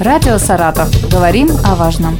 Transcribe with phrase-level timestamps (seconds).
[0.00, 0.88] Радио «Саратов».
[1.10, 2.16] Говорим о важном.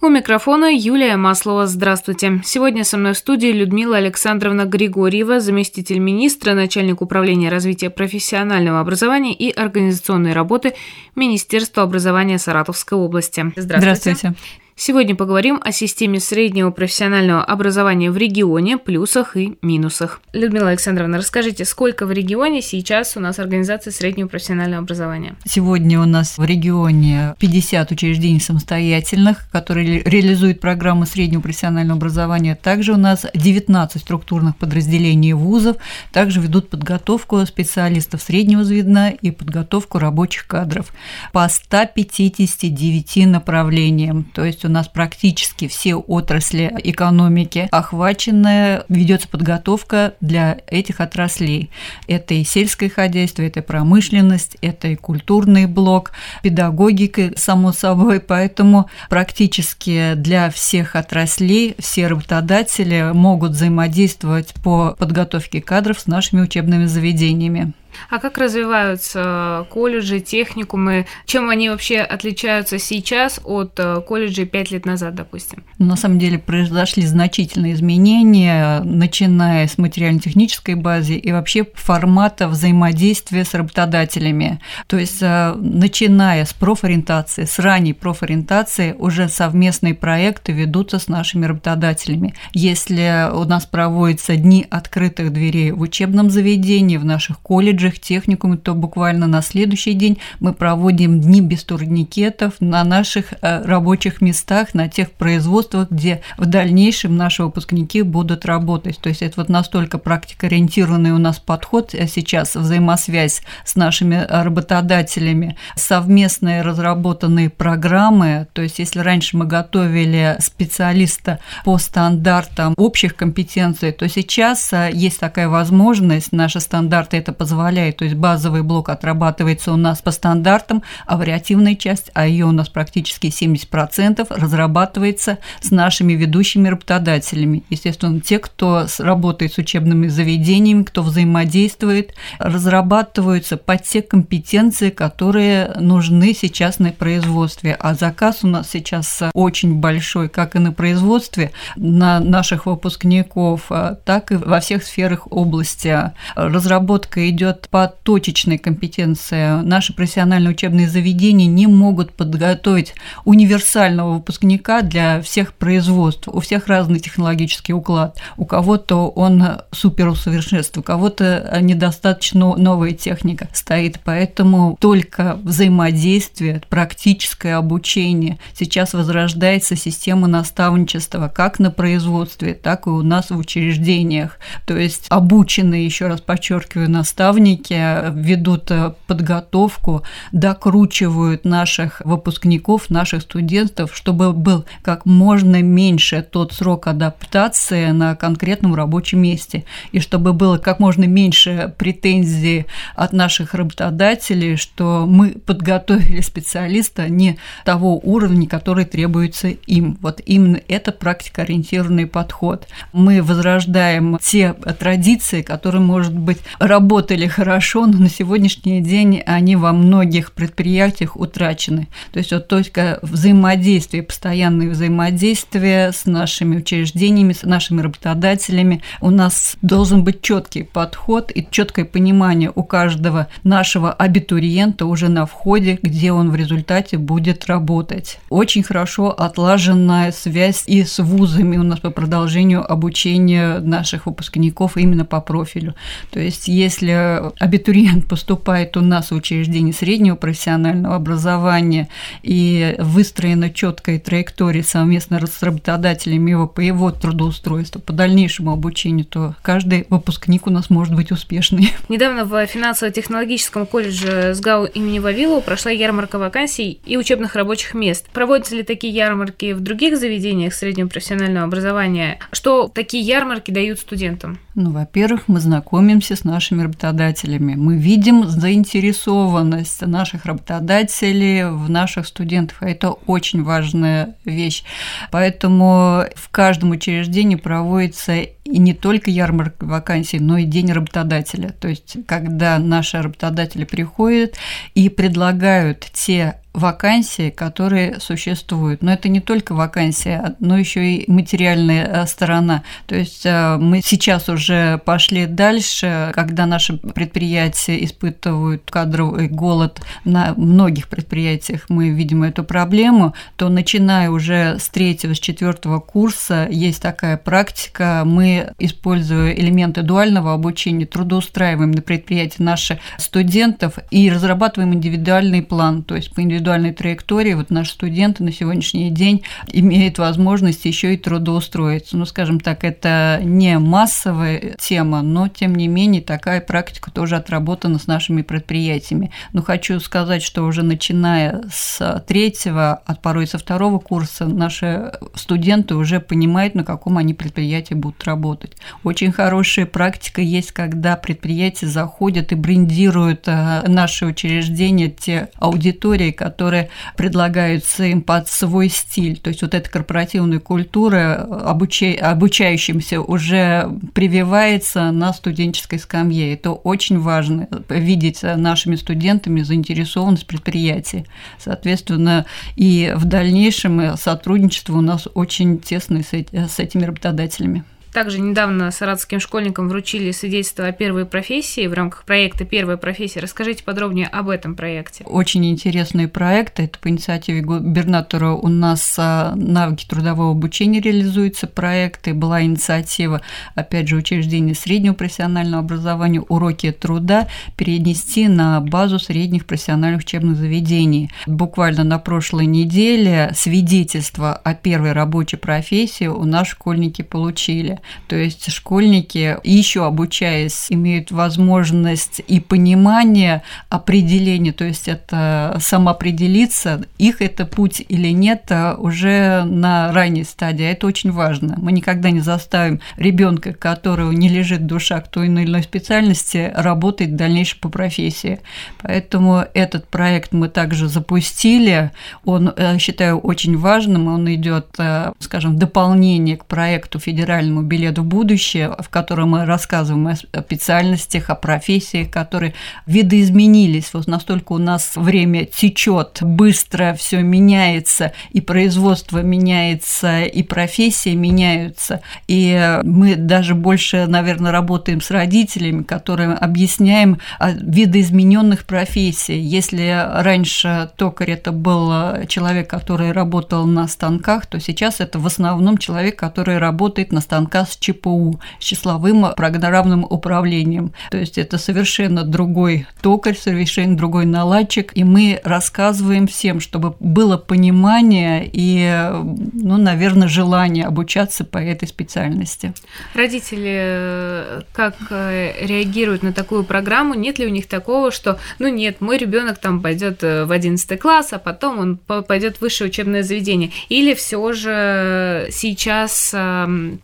[0.00, 1.66] У микрофона Юлия Маслова.
[1.66, 2.40] Здравствуйте.
[2.44, 9.34] Сегодня со мной в студии Людмила Александровна Григорьева, заместитель министра, начальник управления развития профессионального образования
[9.34, 10.74] и организационной работы
[11.16, 13.52] Министерства образования Саратовской области.
[13.56, 14.14] Здравствуйте.
[14.14, 14.34] Здравствуйте.
[14.78, 20.20] Сегодня поговорим о системе среднего профессионального образования в регионе, плюсах и минусах.
[20.34, 25.36] Людмила Александровна, расскажите, сколько в регионе сейчас у нас организаций среднего профессионального образования?
[25.46, 32.54] Сегодня у нас в регионе 50 учреждений самостоятельных, которые реализуют программы среднего профессионального образования.
[32.54, 35.78] Также у нас 19 структурных подразделений вузов,
[36.12, 40.92] также ведут подготовку специалистов среднего звена и подготовку рабочих кадров
[41.32, 44.24] по 159 направлениям.
[44.34, 51.70] То есть у нас практически все отрасли экономики охвачены, ведется подготовка для этих отраслей.
[52.06, 58.88] Это и сельское хозяйство, это и промышленность, это и культурный блок, педагогика, само собой, поэтому
[59.08, 67.72] практически для всех отраслей все работодатели могут взаимодействовать по подготовке кадров с нашими учебными заведениями.
[68.10, 71.06] А как развиваются колледжи, техникумы?
[71.24, 75.64] Чем они вообще отличаются сейчас от э, колледжей пять лет назад, допустим?
[75.78, 83.54] На самом деле произошли значительные изменения, начиная с материально-технической базы и вообще формата взаимодействия с
[83.54, 84.60] работодателями.
[84.86, 91.46] То есть, э, начиная с профориентации, с ранней профориентации, уже совместные проекты ведутся с нашими
[91.46, 92.34] работодателями.
[92.52, 98.60] Если у нас проводятся дни открытых дверей в учебном заведении, в наших колледжах, колледжах, техникумах,
[98.62, 104.74] то буквально на следующий день мы проводим дни без турникетов на наших э, рабочих местах,
[104.74, 108.98] на тех производствах, где в дальнейшем наши выпускники будут работать.
[109.00, 115.56] То есть это вот настолько практикоориентированный у нас подход э, сейчас, взаимосвязь с нашими работодателями,
[115.76, 118.46] совместные разработанные программы.
[118.52, 125.20] То есть если раньше мы готовили специалиста по стандартам общих компетенций, то сейчас э, есть
[125.20, 130.10] такая возможность, наши стандарты это позволяют, позволяет, то есть базовый блок отрабатывается у нас по
[130.10, 137.64] стандартам, а вариативная часть, а ее у нас практически 70%, разрабатывается с нашими ведущими работодателями.
[137.70, 146.34] Естественно, те, кто работает с учебными заведениями, кто взаимодействует, разрабатываются под те компетенции, которые нужны
[146.34, 147.76] сейчас на производстве.
[147.78, 153.70] А заказ у нас сейчас очень большой, как и на производстве, на наших выпускников,
[154.04, 156.12] так и во всех сферах области.
[156.34, 159.62] Разработка идет по точечной компетенции.
[159.62, 162.94] Наши профессиональные учебные заведения не могут подготовить
[163.24, 166.28] универсального выпускника для всех производств.
[166.28, 168.18] У всех разный технологический уклад.
[168.36, 174.00] У кого-то он супер усовершенствован, у кого-то недостаточно новая техника стоит.
[174.04, 178.38] Поэтому только взаимодействие, практическое обучение.
[178.54, 184.38] Сейчас возрождается система наставничества как на производстве, так и у нас в учреждениях.
[184.66, 190.02] То есть обученные, еще раз подчеркиваю, наставники школьники ведут э, подготовку,
[190.32, 198.74] докручивают наших выпускников, наших студентов, чтобы был как можно меньше тот срок адаптации на конкретном
[198.74, 206.20] рабочем месте, и чтобы было как можно меньше претензий от наших работодателей, что мы подготовили
[206.20, 209.98] специалиста не того уровня, который требуется им.
[210.00, 212.66] Вот именно это практикоориентированный подход.
[212.92, 219.74] Мы возрождаем те традиции, которые, может быть, работали хорошо, но на сегодняшний день они во
[219.74, 221.86] многих предприятиях утрачены.
[222.10, 228.82] То есть вот только взаимодействие, постоянное взаимодействие с нашими учреждениями, с нашими работодателями.
[229.02, 235.26] У нас должен быть четкий подход и четкое понимание у каждого нашего абитуриента уже на
[235.26, 238.18] входе, где он в результате будет работать.
[238.30, 245.04] Очень хорошо отлаженная связь и с вузами у нас по продолжению обучения наших выпускников именно
[245.04, 245.74] по профилю.
[246.10, 251.88] То есть если абитуриент поступает у нас в учреждение среднего профессионального образования
[252.22, 259.34] и выстроена четкая траектория совместно с работодателями его по его трудоустройству, по дальнейшему обучению, то
[259.42, 261.72] каждый выпускник у нас может быть успешный.
[261.88, 268.06] Недавно в финансово-технологическом колледже СГАУ имени Вавилова прошла ярмарка вакансий и учебных рабочих мест.
[268.12, 272.18] Проводятся ли такие ярмарки в других заведениях среднего профессионального образования?
[272.32, 274.38] Что такие ярмарки дают студентам?
[274.58, 277.54] Ну, во-первых, мы знакомимся с нашими работодателями.
[277.56, 282.62] Мы видим заинтересованность наших работодателей в наших студентах.
[282.62, 284.64] Это очень важная вещь.
[285.10, 291.50] Поэтому в каждом учреждении проводится и не только ярмарка вакансий, но и день работодателя.
[291.60, 294.36] То есть, когда наши работодатели приходят
[294.74, 298.82] и предлагают те вакансии, которые существуют.
[298.82, 302.62] Но это не только вакансия, но еще и материальная э, сторона.
[302.86, 310.32] То есть э, мы сейчас уже пошли дальше, когда наши предприятия испытывают кадровый голод на
[310.36, 316.80] многих предприятиях, мы видим эту проблему, то начиная уже с третьего, с четвертого курса есть
[316.80, 325.42] такая практика, мы, используя элементы дуального обучения, трудоустраиваем на предприятии наших студентов и разрабатываем индивидуальный
[325.42, 329.22] план, то есть по индивидуальному индивидуальной траектории вот наши студенты на сегодняшний день
[329.52, 331.96] имеют возможность еще и трудоустроиться.
[331.96, 337.80] Ну, скажем так, это не массовая тема, но тем не менее такая практика тоже отработана
[337.80, 339.10] с нашими предприятиями.
[339.32, 345.74] Но хочу сказать, что уже начиная с третьего, а порой со второго курса наши студенты
[345.74, 348.52] уже понимают, на каком они предприятии будут работать.
[348.84, 356.35] Очень хорошая практика есть, когда предприятия заходят и брендируют э, наши учреждения, те аудитории, которые
[356.36, 356.68] которые
[356.98, 359.18] предлагаются им под свой стиль.
[359.18, 361.94] То есть вот эта корпоративная культура обуча...
[361.98, 366.34] обучающимся уже прививается на студенческой скамье.
[366.34, 371.06] Это очень важно видеть нашими студентами заинтересованность предприятия.
[371.38, 377.64] Соответственно, и в дальнейшем сотрудничество у нас очень тесное с этими работодателями.
[377.96, 383.20] Также недавно саратовским школьникам вручили свидетельство о первой профессии в рамках проекта «Первая профессия».
[383.20, 385.02] Расскажите подробнее об этом проекте.
[385.04, 386.60] Очень интересный проект.
[386.60, 392.12] Это по инициативе губернатора у нас а, навыки трудового обучения реализуются проекты.
[392.12, 393.22] Была инициатива,
[393.54, 401.10] опять же, учреждения среднего профессионального образования уроки труда перенести на базу средних профессиональных учебных заведений.
[401.26, 407.80] Буквально на прошлой неделе свидетельство о первой рабочей профессии у нас школьники получили.
[408.08, 417.22] То есть школьники, еще обучаясь, имеют возможность и понимание определения, то есть это самоопределиться, их
[417.22, 420.64] это путь или нет, а уже на ранней стадии.
[420.64, 421.56] А это очень важно.
[421.58, 427.10] Мы никогда не заставим ребенка, которого не лежит душа к той или иной специальности, работать
[427.10, 428.40] в дальнейшем по профессии.
[428.82, 431.90] Поэтому этот проект мы также запустили.
[432.24, 434.08] Он, э, считаю, очень важным.
[434.08, 439.44] Он идет, э, скажем, в дополнение к проекту федеральному билет в будущее, в котором мы
[439.44, 442.54] рассказываем о специальностях, о профессиях, которые
[442.86, 443.90] видоизменились.
[443.92, 452.00] Вот настолько у нас время течет, быстро все меняется, и производство меняется, и профессии меняются.
[452.28, 459.38] И мы даже больше, наверное, работаем с родителями, которым объясняем о видоизмененных профессий.
[459.38, 465.76] Если раньше токарь это был человек, который работал на станках, то сейчас это в основном
[465.76, 470.92] человек, который работает на станках станка с ЧПУ, с числовым программным управлением.
[471.10, 477.36] То есть это совершенно другой токарь, совершенно другой наладчик, и мы рассказываем всем, чтобы было
[477.36, 479.10] понимание и,
[479.52, 482.74] ну, наверное, желание обучаться по этой специальности.
[483.14, 487.14] Родители как э, реагируют на такую программу?
[487.14, 490.98] Нет ли у них такого, что, ну нет, мой ребенок там пойдет э, в 11
[491.00, 493.70] класс, а потом он пойдет в высшее учебное заведение?
[493.88, 496.34] Или все же сейчас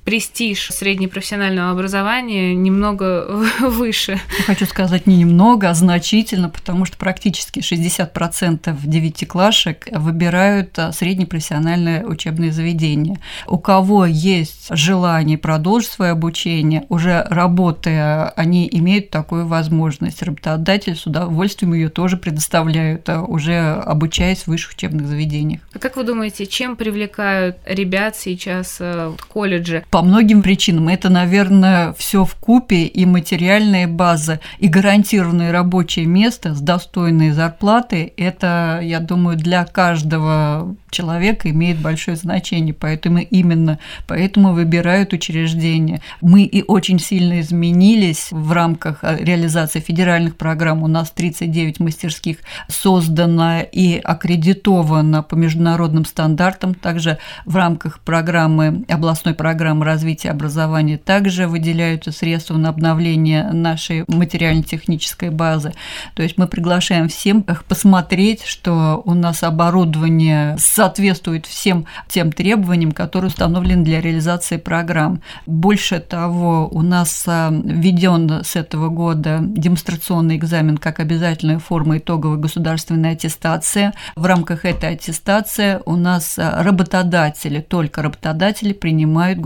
[0.04, 3.26] престиж престиж среднепрофессионального образования немного
[3.60, 4.20] выше.
[4.38, 12.04] Я хочу сказать не немного, а значительно, потому что практически 60% девятиклашек выбирают а, среднепрофессиональное
[12.04, 13.18] учебное заведение.
[13.46, 20.22] У кого есть желание продолжить свое обучение, уже работая, они имеют такую возможность.
[20.22, 25.60] Работодатель с удовольствием ее тоже предоставляют, а, уже обучаясь в высших учебных заведениях.
[25.72, 29.84] А как вы думаете, чем привлекают ребят сейчас а, в колледже?
[29.90, 30.88] По многим многим причинам.
[30.88, 38.12] Это, наверное, все в купе и материальная база, и гарантированное рабочее место с достойной зарплатой.
[38.16, 46.00] Это, я думаю, для каждого человека имеет большое значение, поэтому именно поэтому выбирают учреждения.
[46.20, 50.82] Мы и очень сильно изменились в рамках э, реализации федеральных программ.
[50.82, 56.74] У нас 39 мастерских создано и аккредитовано по международным стандартам.
[56.74, 64.04] Также в рамках программы областной программы развития развития образования также выделяются средства на обновление нашей
[64.08, 65.72] материально-технической базы.
[66.14, 73.28] То есть мы приглашаем всем посмотреть, что у нас оборудование соответствует всем тем требованиям, которые
[73.28, 75.20] установлены для реализации программ.
[75.46, 82.38] Больше того, у нас а, введен с этого года демонстрационный экзамен как обязательная форма итоговой
[82.38, 83.92] государственной аттестации.
[84.16, 89.38] В рамках этой аттестации у нас а, работодатели, только работодатели принимают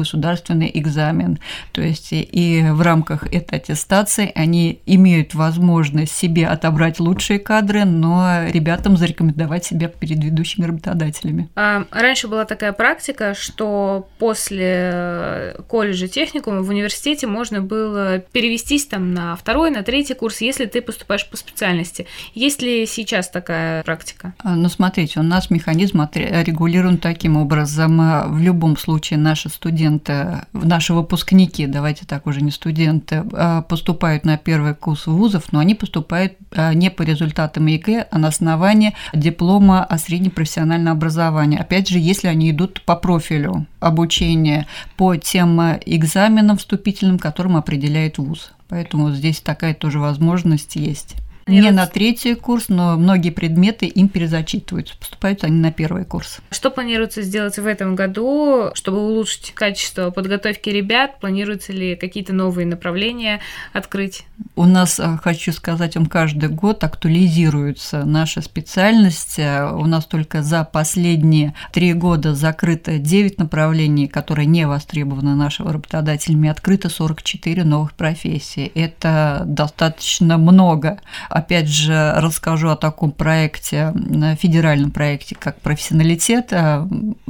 [0.66, 1.38] государственный экзамен.
[1.72, 8.46] То есть и в рамках этой аттестации они имеют возможность себе отобрать лучшие кадры, но
[8.48, 11.48] ребятам зарекомендовать себя перед ведущими работодателями.
[11.56, 18.86] А раньше была такая практика, что после э, колледжа техникума в университете можно было перевестись
[18.86, 22.06] там на второй, на третий курс, если ты поступаешь по специальности.
[22.34, 24.34] Есть ли сейчас такая практика?
[24.38, 27.96] А, ну, смотрите, у нас механизм регулирован таким образом.
[28.34, 34.36] В любом случае наши студенты, наши выпускники, давайте так уже не студенты, а, поступают на
[34.36, 39.84] первый курс вузов, но они поступают а, не по результатам ЕГЭ, а на основании диплома
[39.84, 41.58] о среднем профессиональном образовании.
[41.58, 48.52] Опять же, если они идут по профилю обучения, по тем экзаменам вступительным, которым определяет вуз.
[48.68, 51.16] Поэтому здесь такая тоже возможность есть.
[51.48, 56.38] Не на третий курс, но многие предметы им перезачитываются, поступают они на первый курс.
[56.50, 61.20] Что планируется сделать в этом году, чтобы улучшить качество подготовки ребят?
[61.20, 63.40] Планируются ли какие-то новые направления
[63.72, 64.24] открыть?
[64.56, 69.38] У нас, а, хочу сказать, он каждый год актуализируется наша специальность.
[69.38, 76.48] У нас только за последние три года закрыто 9 направлений, которые не востребованы нашими работодателями,
[76.48, 78.72] открыто 44 новых профессий.
[78.74, 80.98] Это достаточно много.
[81.36, 83.92] Опять же, расскажу о таком проекте,
[84.40, 86.48] федеральном проекте, как профессионалитет.
[86.50, 86.88] Э,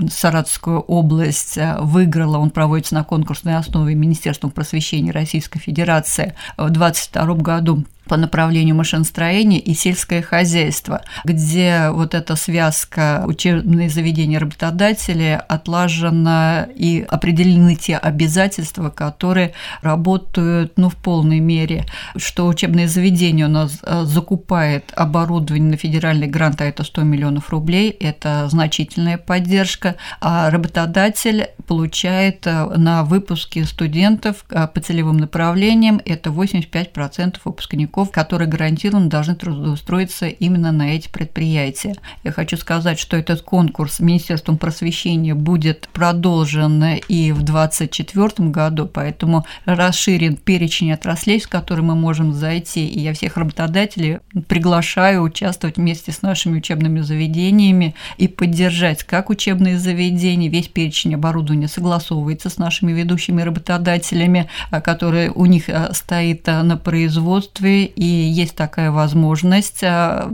[0.08, 7.34] Саратовская область э, выиграла, он проводится на конкурсной основе Министерством просвещения Российской Федерации в 2022
[7.34, 16.68] году по направлению машиностроения и сельское хозяйство, где вот эта связка учебные заведения работодатели отлажена
[16.74, 21.86] и определены те обязательства, которые работают ну, в полной мере,
[22.16, 27.50] что учебное заведение у нас э, закупает оборудование на федеральный грант, а это 100 миллионов
[27.50, 36.00] рублей, это значительная поддержка, а работодатель получает э, на выпуске студентов э, по целевым направлениям,
[36.04, 41.94] это 85% выпускников выпускников, которые гарантированно должны трудоустроиться именно на эти предприятия.
[42.24, 49.44] Я хочу сказать, что этот конкурс Министерством просвещения будет продолжен и в 2024 году, поэтому
[49.64, 56.12] расширен перечень отраслей, в которые мы можем зайти, и я всех работодателей приглашаю участвовать вместе
[56.12, 62.92] с нашими учебными заведениями и поддержать как учебные заведения, весь перечень оборудования согласовывается с нашими
[62.92, 64.48] ведущими работодателями,
[64.84, 70.30] которые у них э, стоит э, на производстве, и есть такая возможность, а,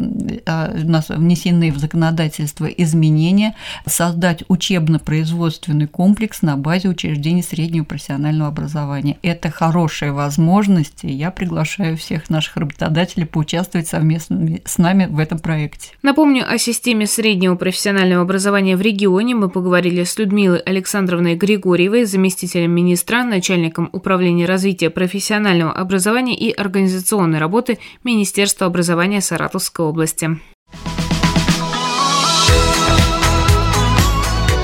[0.47, 3.55] а, у нас внесены в законодательство изменения,
[3.87, 9.19] создать учебно-производственный комплекс на базе учреждений среднего профессионального образования.
[9.23, 15.39] Это хорошая возможность, и я приглашаю всех наших работодателей поучаствовать совместно с нами в этом
[15.39, 15.91] проекте.
[16.03, 22.71] Напомню, о системе среднего профессионального образования в регионе мы поговорили с Людмилой Александровной Григорьевой, заместителем
[22.71, 30.39] министра, начальником управления развития профессионального образования и организационной работы Министерства образования Саратовской области.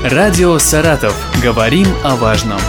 [0.05, 1.15] Радио «Саратов».
[1.43, 2.61] Говорим о важном.